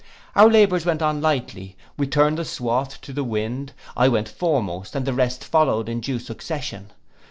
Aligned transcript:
Our 0.35 0.49
labours 0.49 0.83
went 0.83 1.03
on 1.03 1.21
lightly, 1.21 1.77
we 1.95 2.07
turned 2.07 2.39
the 2.39 2.43
swath 2.45 3.01
to 3.01 3.13
the 3.13 3.23
wind, 3.23 3.73
I 3.95 4.07
went 4.07 4.27
foremost, 4.29 4.95
and 4.95 5.05
the 5.05 5.13
rest 5.13 5.43
followed 5.43 5.87
in 5.87 5.99
due 5.99 6.17
succession. 6.17 6.91